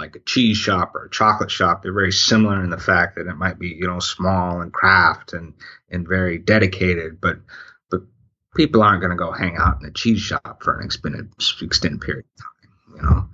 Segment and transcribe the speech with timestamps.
[0.00, 3.26] like a cheese shop or a chocolate shop, they're very similar in the fact that
[3.26, 5.52] it might be, you know, small and craft and,
[5.90, 7.38] and very dedicated, but,
[7.90, 8.00] but
[8.56, 12.00] people aren't going to go hang out in a cheese shop for an extended, extended
[12.00, 12.96] period of time.
[12.96, 13.28] You know,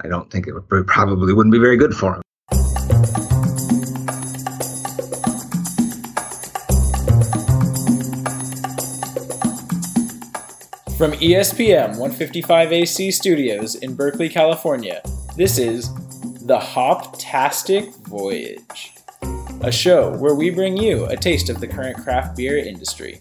[0.00, 2.22] I don't think it would probably wouldn't be very good for them.
[10.96, 15.00] From ESPM 155 AC Studios in Berkeley, California,
[15.38, 15.94] this is
[16.46, 18.92] The Hoptastic Voyage,
[19.60, 23.20] a show where we bring you a taste of the current craft beer industry.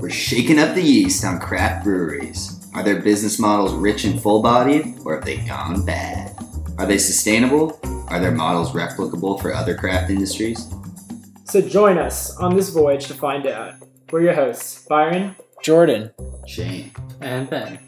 [0.00, 2.68] We're shaking up the yeast on craft breweries.
[2.74, 6.36] Are their business models rich and full bodied, or have they gone bad?
[6.78, 7.78] Are they sustainable?
[8.08, 10.68] Are their models replicable for other craft industries?
[11.44, 13.74] So join us on this voyage to find out.
[14.10, 16.10] We're your hosts, Byron, Jordan,
[16.44, 17.78] Shane, and Ben.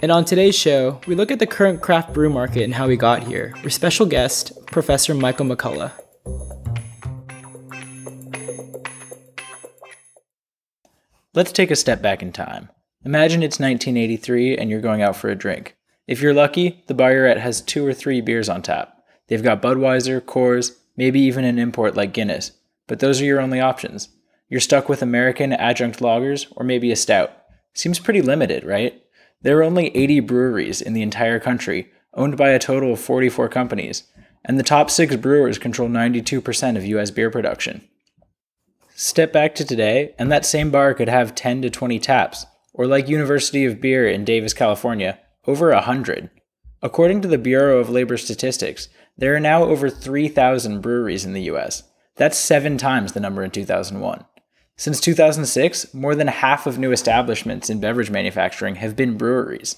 [0.00, 2.96] And on today's show, we look at the current craft brew market and how we
[2.96, 5.90] got here with special guest, Professor Michael McCullough.
[11.34, 12.68] Let's take a step back in time.
[13.04, 15.76] Imagine it's 1983 and you're going out for a drink.
[16.06, 19.02] If you're lucky, the bar you're at has two or three beers on tap.
[19.26, 22.52] They've got Budweiser, Coors, maybe even an import like Guinness,
[22.86, 24.10] but those are your only options.
[24.48, 27.32] You're stuck with American adjunct lagers or maybe a stout.
[27.74, 29.02] Seems pretty limited, right?
[29.42, 33.48] There are only 80 breweries in the entire country, owned by a total of 44
[33.48, 34.04] companies,
[34.44, 37.86] and the top six brewers control 92% of US beer production.
[38.94, 42.86] Step back to today, and that same bar could have 10 to 20 taps, or
[42.86, 46.30] like University of Beer in Davis, California, over 100.
[46.82, 51.42] According to the Bureau of Labor Statistics, there are now over 3,000 breweries in the
[51.42, 51.84] US.
[52.16, 54.24] That's seven times the number in 2001.
[54.78, 59.74] Since 2006, more than half of new establishments in beverage manufacturing have been breweries.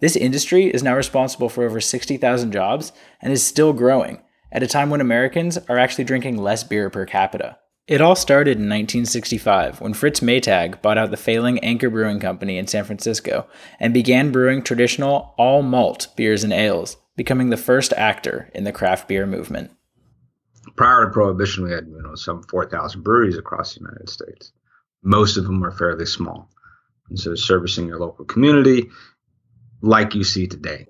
[0.00, 2.90] This industry is now responsible for over 60,000 jobs
[3.20, 7.06] and is still growing at a time when Americans are actually drinking less beer per
[7.06, 7.56] capita.
[7.86, 12.58] It all started in 1965 when Fritz Maytag bought out the failing Anchor Brewing Company
[12.58, 13.46] in San Francisco
[13.78, 18.72] and began brewing traditional all malt beers and ales, becoming the first actor in the
[18.72, 19.70] craft beer movement
[20.76, 24.52] prior to prohibition, we had you know some 4,000 breweries across the United States.
[25.02, 26.48] Most of them were fairly small,
[27.08, 28.90] and so servicing your local community,
[29.80, 30.86] like you see today.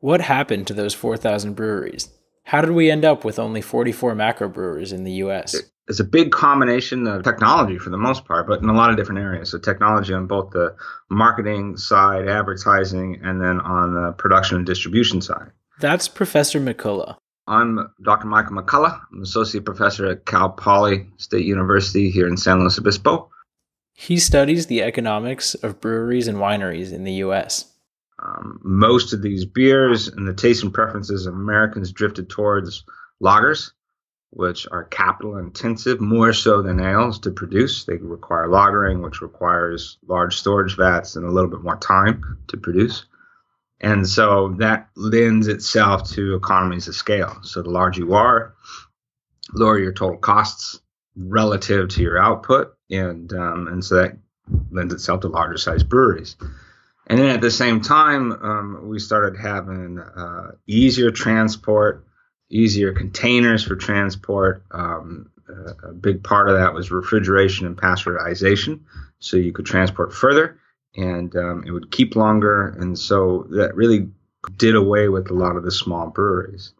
[0.00, 2.08] What happened to those 4,000 breweries?
[2.44, 5.54] How did we end up with only 44 macro brewers in the U.S.?
[5.88, 8.96] It's a big combination of technology for the most part, but in a lot of
[8.96, 9.50] different areas.
[9.50, 10.74] So technology on both the
[11.08, 15.50] marketing side, advertising, and then on the production and distribution side.
[15.80, 17.16] That's Professor McCullough.
[17.46, 18.26] I'm Dr.
[18.26, 19.00] Michael McCullough.
[19.12, 23.30] I'm associate professor at Cal Poly State University here in San Luis Obispo.
[23.94, 27.72] He studies the economics of breweries and wineries in the U.S.
[28.22, 32.84] Um, most of these beers and the taste and preferences of Americans drifted towards
[33.20, 33.72] lagers,
[34.30, 37.84] which are capital intensive more so than ales to produce.
[37.84, 42.56] They require lagering, which requires large storage vats and a little bit more time to
[42.56, 43.04] produce.
[43.82, 47.38] And so that lends itself to economies of scale.
[47.42, 48.54] So the larger you are,
[49.52, 50.80] lower your total costs
[51.16, 54.16] relative to your output, and um, and so that
[54.70, 56.36] lends itself to larger size breweries.
[57.08, 62.06] And then at the same time, um, we started having uh, easier transport,
[62.48, 64.64] easier containers for transport.
[64.70, 65.28] Um,
[65.84, 68.80] a big part of that was refrigeration and pasteurization,
[69.18, 70.58] so you could transport further
[70.96, 72.68] and um, it would keep longer.
[72.78, 74.08] And so that really
[74.56, 76.72] did away with a lot of the small breweries.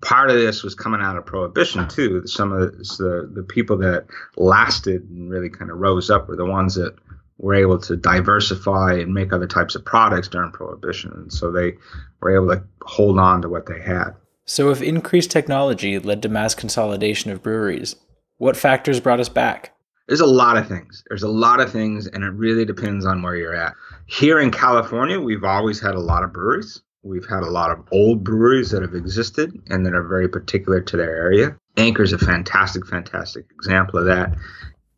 [0.00, 2.24] Part of this was coming out of prohibition too.
[2.26, 6.44] Some of the the people that lasted and really kind of rose up were the
[6.44, 6.94] ones that
[7.38, 11.74] were able to diversify and make other types of products during prohibition, and so they
[12.20, 14.10] were able to hold on to what they had.
[14.44, 17.96] So, if increased technology led to mass consolidation of breweries,
[18.38, 19.74] what factors brought us back?
[20.08, 21.04] There's a lot of things.
[21.08, 23.74] There's a lot of things, and it really depends on where you're at.
[24.06, 26.80] Here in California, we've always had a lot of breweries.
[27.02, 30.80] We've had a lot of old breweries that have existed and that are very particular
[30.80, 31.56] to their area.
[31.76, 34.34] Anchor's a fantastic, fantastic example of that.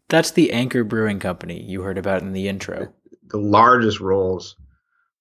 [0.09, 2.93] That's the Anchor Brewing Company you heard about in the intro.
[3.29, 4.57] The largest roles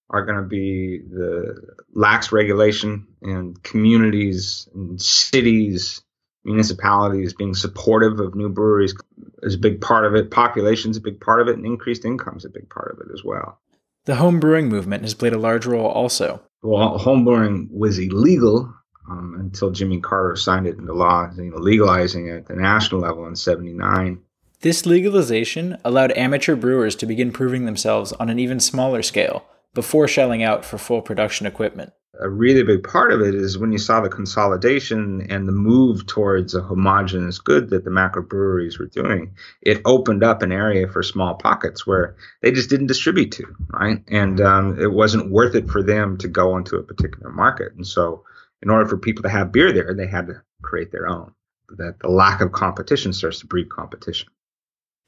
[0.08, 1.54] are going to be the
[1.94, 6.02] lax regulation and communities and cities
[6.50, 8.94] municipalities being supportive of new breweries
[9.42, 10.30] is a big part of it.
[10.30, 13.06] Population's is a big part of it, and increased income's is a big part of
[13.06, 13.58] it as well.
[14.04, 16.42] The home brewing movement has played a large role also.
[16.62, 18.72] Well, home brewing was illegal
[19.08, 23.00] um, until Jimmy Carter signed it into law, you know, legalizing it at the national
[23.00, 24.20] level in '79.
[24.60, 30.08] This legalization allowed amateur brewers to begin proving themselves on an even smaller scale, before
[30.08, 31.92] shelling out for full production equipment.
[32.22, 36.06] A really big part of it is when you saw the consolidation and the move
[36.06, 40.86] towards a homogenous good that the macro breweries were doing, it opened up an area
[40.86, 44.02] for small pockets where they just didn't distribute to, right?
[44.08, 47.72] And um, it wasn't worth it for them to go into a particular market.
[47.74, 48.24] And so,
[48.62, 51.32] in order for people to have beer there, they had to create their own.
[51.78, 54.28] That the lack of competition starts to breed competition.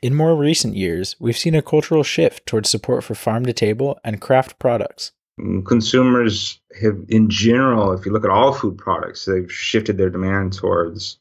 [0.03, 4.01] In more recent years, we've seen a cultural shift towards support for farm to table
[4.03, 5.13] and craft products.
[5.65, 10.53] Consumers have, in general, if you look at all food products, they've shifted their demand
[10.55, 11.19] towards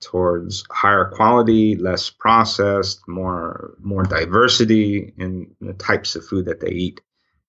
[0.00, 6.70] towards higher quality, less processed, more more diversity in the types of food that they
[6.70, 7.00] eat,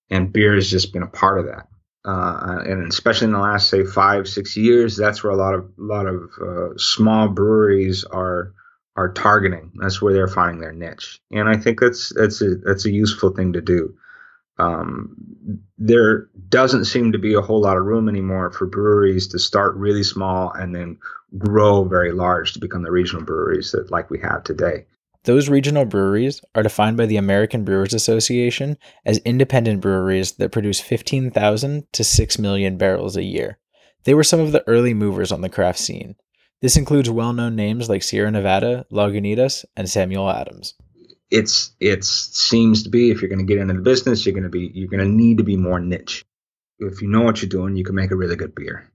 [0.09, 1.67] and beer has just been a part of that.
[2.03, 5.65] Uh, and especially in the last say five six years, that's where a lot of
[5.65, 8.53] a lot of uh, small breweries are
[8.95, 9.71] are targeting.
[9.75, 13.31] That's where they're finding their niche, and I think that's that's a that's a useful
[13.31, 13.95] thing to do.
[14.57, 15.15] Um,
[15.77, 19.75] there doesn't seem to be a whole lot of room anymore for breweries to start
[19.75, 20.97] really small and then
[21.37, 24.85] grow very large to become the regional breweries that like we have today.
[25.23, 30.79] Those regional breweries are defined by the American Brewers Association as independent breweries that produce
[30.79, 33.59] 15,000 to 6 million barrels a year.
[34.03, 36.15] They were some of the early movers on the craft scene,
[36.61, 40.75] this includes well known names like Sierra Nevada, Lagunitas, and Samuel Adams.
[41.29, 44.43] It's it seems to be if you're going to get into the business, you're going
[44.43, 46.23] to be you're going to need to be more niche.
[46.79, 48.91] If you know what you're doing, you can make a really good beer.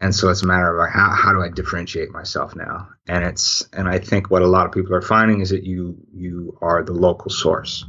[0.00, 2.88] And so it's a matter of like, how how do I differentiate myself now?
[3.06, 5.96] And it's and I think what a lot of people are finding is that you
[6.12, 7.84] you are the local source.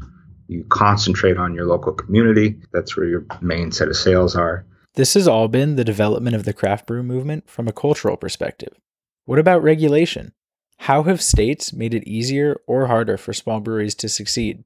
[0.48, 2.60] You concentrate on your local community.
[2.74, 4.68] That's where your main set of sales are.
[4.96, 8.78] This has all been the development of the craft brew movement from a cultural perspective.
[9.26, 10.34] What about regulation?
[10.78, 14.64] How have states made it easier or harder for small breweries to succeed?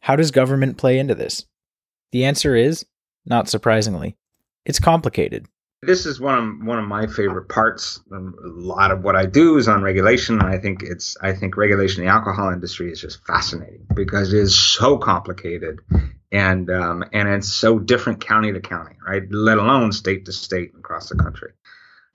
[0.00, 1.46] How does government play into this?
[2.10, 2.84] The answer is,
[3.24, 4.16] not surprisingly,
[4.64, 5.46] it's complicated.
[5.82, 8.00] This is one of one of my favorite parts.
[8.10, 11.56] A lot of what I do is on regulation, and I think it's I think
[11.56, 15.80] regulation in the alcohol industry is just fascinating because it is so complicated
[16.32, 19.22] and um, and it's so different county to county, right?
[19.30, 21.52] Let alone state to state across the country.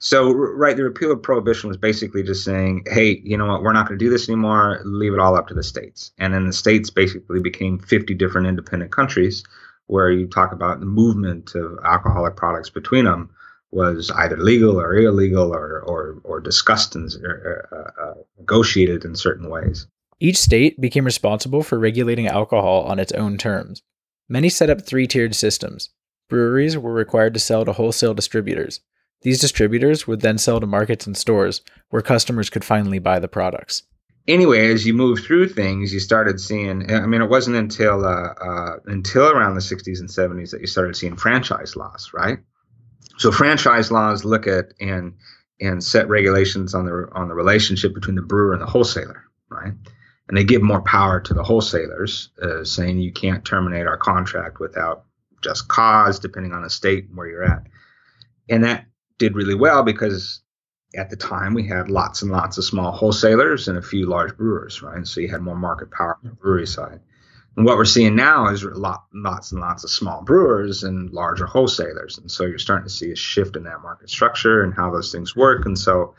[0.02, 3.74] So, right, the repeal of prohibition was basically just saying, hey, you know what, we're
[3.74, 4.80] not going to do this anymore.
[4.86, 6.12] Leave it all up to the states.
[6.18, 9.44] And then the states basically became 50 different independent countries
[9.88, 13.30] where you talk about the movement of alcoholic products between them
[13.72, 19.50] was either legal or illegal or, or, or discussed and uh, uh, negotiated in certain
[19.50, 19.86] ways.
[20.20, 23.82] Each state became responsible for regulating alcohol on its own terms.
[24.30, 25.90] Many set up three tiered systems.
[26.30, 28.82] Breweries were required to sell to wholesale distributors.
[29.22, 33.28] These distributors would then sell to markets and stores where customers could finally buy the
[33.28, 33.84] products.
[34.28, 36.92] Anyway, as you move through things, you started seeing.
[36.92, 40.68] I mean, it wasn't until uh, uh, until around the 60s and 70s that you
[40.68, 42.38] started seeing franchise laws, right?
[43.18, 45.14] So franchise laws look at and
[45.60, 49.74] and set regulations on the on the relationship between the brewer and the wholesaler, right?
[50.30, 54.60] and they give more power to the wholesalers, uh, saying you can't terminate our contract
[54.60, 55.06] without
[55.44, 57.64] just cause, depending on the state and where you're at.
[58.48, 58.86] And that
[59.20, 60.42] did really well because
[60.96, 64.36] at the time we had lots and lots of small wholesalers and a few large
[64.36, 65.06] brewers, right?
[65.06, 67.00] So you had more market power on the brewery side.
[67.56, 71.46] And what we're seeing now is lot, lots and lots of small brewers and larger
[71.46, 72.18] wholesalers.
[72.18, 75.12] And so you're starting to see a shift in that market structure and how those
[75.12, 75.66] things work.
[75.66, 76.16] And so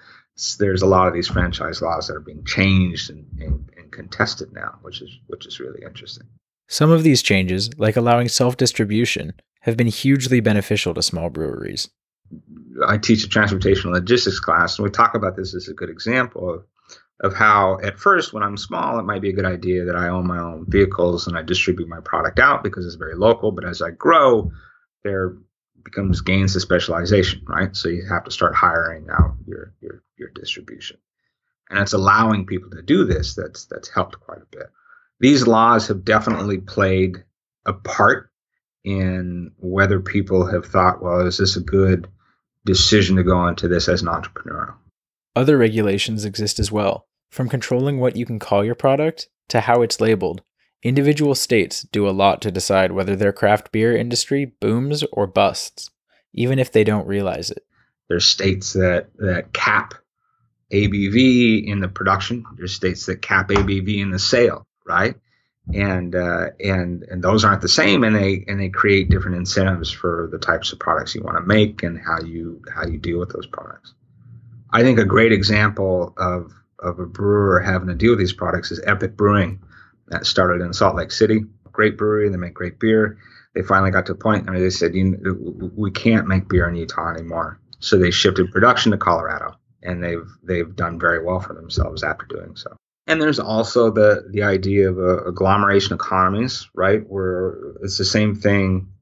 [0.59, 4.53] there's a lot of these franchise laws that are being changed and, and, and contested
[4.53, 6.27] now, which is which is really interesting.
[6.69, 9.33] Some of these changes, like allowing self-distribution,
[9.63, 11.89] have been hugely beneficial to small breweries.
[12.87, 16.55] I teach a transportation logistics class, and we talk about this as a good example
[16.55, 16.65] of,
[17.21, 20.09] of how, at first, when I'm small, it might be a good idea that I
[20.09, 23.53] own my own vehicles and I distribute my product out because it's very local.
[23.53, 24.53] But as I grow,
[25.03, 25.37] there
[25.85, 27.75] becomes gains of specialization, right?
[27.75, 30.99] So you have to start hiring out your your your distribution,
[31.69, 33.35] and it's allowing people to do this.
[33.35, 34.71] That's that's helped quite a bit.
[35.19, 37.25] These laws have definitely played
[37.67, 38.31] a part
[38.85, 42.09] in whether people have thought, well, is this a good
[42.65, 44.75] decision to go into this as an entrepreneur?
[45.37, 49.83] Other regulations exist as well, from controlling what you can call your product to how
[49.83, 50.43] it's labeled
[50.83, 55.91] Individual states do a lot to decide whether their craft beer industry booms or busts,
[56.33, 57.67] even if they don't realize it.
[58.09, 59.95] There's states that, that cap
[60.73, 62.45] ABV in the production.
[62.57, 65.17] There's states that cap ABV in the sale, right?
[65.73, 69.91] And uh, and and those aren't the same, and they and they create different incentives
[69.91, 73.19] for the types of products you want to make and how you how you deal
[73.19, 73.95] with those products.
[74.73, 78.71] I think a great example of of a brewer having to deal with these products
[78.73, 79.61] is Epic Brewing
[80.09, 81.45] that started in Salt Lake City.
[81.73, 83.19] Great brewery, they make great beer.
[83.55, 86.75] they finally got to a point where they said, you, "We can't make beer in
[86.77, 91.55] Utah anymore." So they shifted production to Colorado, and they've they've done very well for
[91.55, 92.77] themselves after doing so.
[93.11, 97.03] And there's also the the idea of uh, agglomeration economies, right?
[97.09, 98.93] Where it's the same thing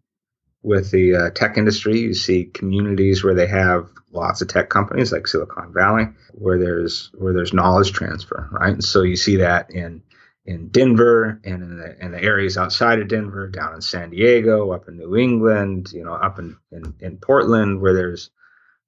[0.62, 1.98] with the uh, tech industry.
[1.98, 7.10] You see communities where they have lots of tech companies like Silicon Valley, where there's
[7.18, 8.72] where there's knowledge transfer, right?
[8.72, 10.02] And so you see that in
[10.46, 14.70] in Denver and in the, in the areas outside of Denver, down in San Diego,
[14.70, 18.30] up in New England, you know, up in, in, in Portland, where there's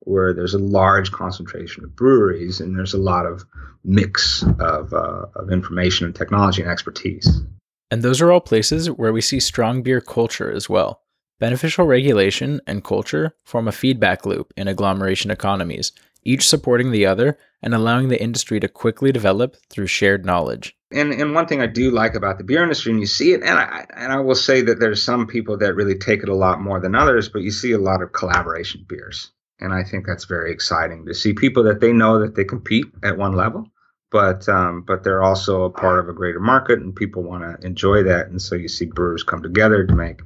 [0.01, 3.45] where there's a large concentration of breweries and there's a lot of
[3.85, 7.43] mix of, uh, of information and technology and expertise.
[7.91, 11.03] And those are all places where we see strong beer culture as well.
[11.39, 15.93] Beneficial regulation and culture form a feedback loop in agglomeration economies,
[16.23, 20.77] each supporting the other and allowing the industry to quickly develop through shared knowledge.
[20.93, 23.43] And and one thing I do like about the beer industry, and you see it,
[23.43, 26.35] and I and I will say that there's some people that really take it a
[26.35, 29.31] lot more than others, but you see a lot of collaboration beers,
[29.61, 32.87] and I think that's very exciting to see people that they know that they compete
[33.03, 33.67] at one level,
[34.11, 37.67] but um, but they're also a part of a greater market, and people want to
[37.67, 40.21] enjoy that, and so you see brewers come together to make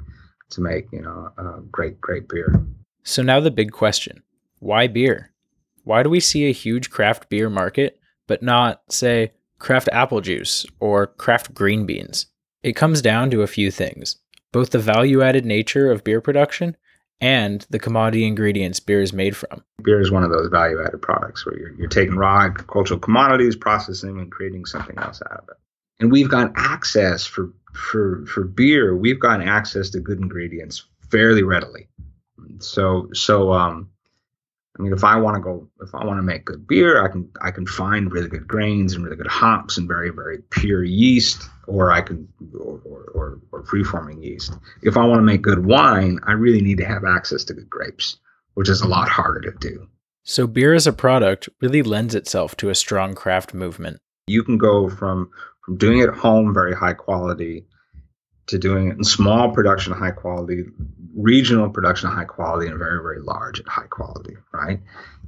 [0.50, 2.64] to make you know uh, great great beer.
[3.02, 4.22] So now the big question:
[4.60, 5.32] Why beer?
[5.82, 10.64] Why do we see a huge craft beer market, but not say craft apple juice
[10.80, 12.26] or craft green beans?
[12.62, 14.16] It comes down to a few things:
[14.52, 16.76] both the value-added nature of beer production
[17.20, 19.62] and the commodity ingredients beer is made from.
[19.82, 23.56] Beer is one of those value added products where you're, you're taking raw agricultural commodities,
[23.56, 25.56] processing and creating something else out of it.
[26.00, 28.96] And we've got access for for for beer.
[28.96, 31.88] We've got access to good ingredients fairly readily.
[32.58, 33.90] So so um,
[34.78, 37.08] I mean, if I want to go, if I want to make good beer, I
[37.08, 40.82] can I can find really good grains and really good hops and very very pure
[40.82, 42.28] yeast, or I can
[42.58, 42.80] or
[43.14, 44.52] or, or free forming yeast.
[44.82, 47.70] If I want to make good wine, I really need to have access to good
[47.70, 48.18] grapes,
[48.54, 49.88] which is a lot harder to do.
[50.24, 53.98] So beer as a product really lends itself to a strong craft movement.
[54.26, 55.30] You can go from
[55.64, 57.64] from doing it at home, very high quality,
[58.46, 60.64] to doing it in small production, high quality,
[61.16, 64.80] regional production, high quality, and very, very large at high quality, right?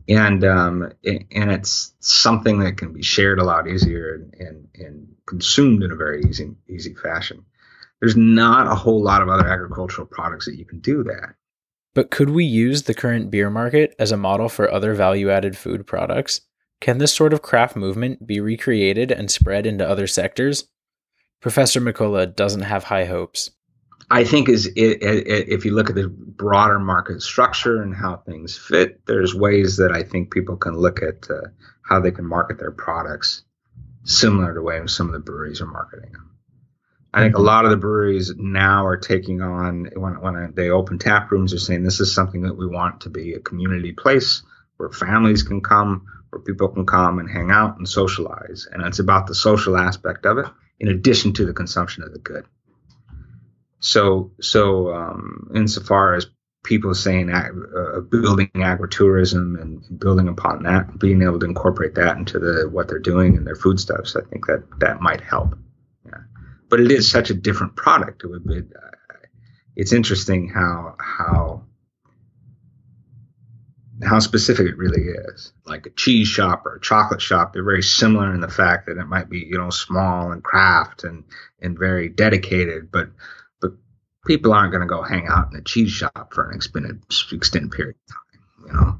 [0.08, 5.08] And um, and it's something that can be shared a lot easier and, and, and
[5.26, 7.44] consumed in a very easy easy fashion.
[8.00, 11.34] There's not a whole lot of other agricultural products that you can do that.
[11.94, 15.56] But could we use the current beer market as a model for other value added
[15.56, 16.42] food products?
[16.80, 20.68] Can this sort of craft movement be recreated and spread into other sectors?
[21.40, 23.50] Professor McCullough doesn't have high hopes.
[24.10, 28.16] I think is it, it, if you look at the broader market structure and how
[28.18, 31.48] things fit, there's ways that I think people can look at uh,
[31.82, 33.42] how they can market their products
[34.04, 36.30] similar to the way some of the breweries are marketing them.
[37.12, 40.98] I think a lot of the breweries now are taking on when when they open
[40.98, 44.42] tap rooms, they're saying this is something that we want to be a community place
[44.76, 48.98] where families can come, where people can come and hang out and socialize, and it's
[48.98, 50.46] about the social aspect of it
[50.78, 52.44] in addition to the consumption of the good.
[53.86, 56.26] So, so um, insofar as
[56.64, 62.40] people saying uh, building agritourism and building upon that, being able to incorporate that into
[62.40, 65.56] the what they're doing and their foodstuffs, I think that that might help.
[66.04, 66.18] Yeah.
[66.68, 68.24] But it is such a different product.
[68.24, 68.58] It would be.
[68.58, 69.16] Uh,
[69.76, 71.62] it's interesting how how
[74.02, 75.52] how specific it really is.
[75.64, 78.98] Like a cheese shop or a chocolate shop, they're very similar in the fact that
[78.98, 81.22] it might be, you know, small and craft and
[81.62, 83.10] and very dedicated, but
[84.26, 87.02] people aren't going to go hang out in a cheese shop for an extended
[87.32, 88.66] extended period of time.
[88.66, 88.98] You know,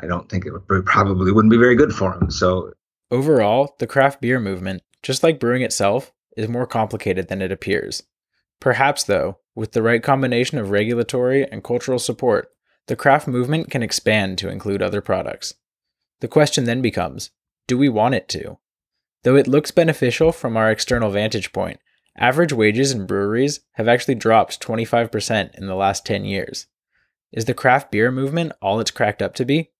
[0.00, 2.30] I don't think it would probably wouldn't be very good for them.
[2.30, 2.72] So
[3.10, 8.02] overall, the craft beer movement, just like brewing itself, is more complicated than it appears.
[8.60, 12.48] Perhaps though, with the right combination of regulatory and cultural support,
[12.86, 15.54] the craft movement can expand to include other products.
[16.20, 17.30] The question then becomes
[17.68, 18.58] do we want it to?
[19.22, 21.78] Though it looks beneficial from our external vantage point,
[22.16, 26.66] average wages in breweries have actually dropped 25% in the last 10 years.
[27.32, 29.70] Is the craft beer movement all it's cracked up to be?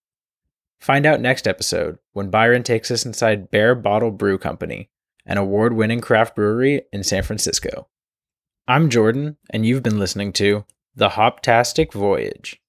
[0.81, 4.91] Find out next episode when Byron takes us inside Barebottle Brew Company,
[5.27, 7.89] an award winning craft brewery in San Francisco.
[8.67, 10.65] I'm Jordan, and you've been listening to
[10.97, 12.61] The Hoptastic Voyage.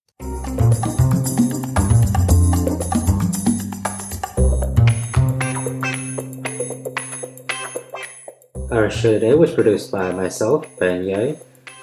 [8.74, 11.36] Our show today was produced by myself, Ben Ye,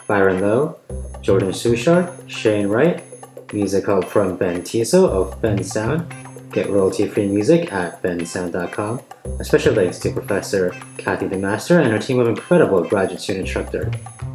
[0.09, 0.77] Byron Lowe,
[1.23, 3.01] Jordan Sushar, Shane Wright,
[3.53, 6.05] music help from Ben Tissot of Bensound.
[6.51, 9.03] Get royalty free music at bensound.com.
[9.39, 13.93] A special thanks to Professor Kathy DeMaster and her team of incredible graduate student instructor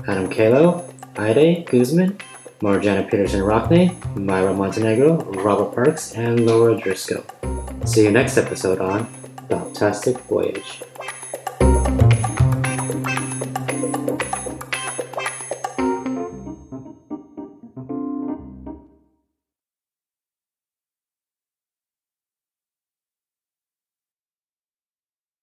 [0.08, 2.18] Adam Calo, Aidee Guzman,
[2.62, 7.26] Marjana Peterson Rockney, Maywa Montenegro, Robert Parks, and Laura Driscoll.
[7.86, 9.08] See you next episode on
[9.50, 10.82] Hoptastic Voyage.